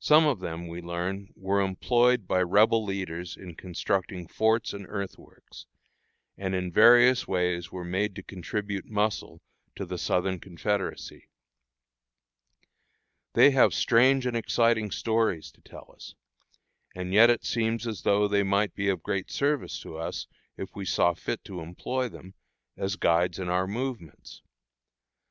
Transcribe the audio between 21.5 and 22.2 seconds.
employ